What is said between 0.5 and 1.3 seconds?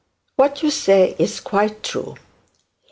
you say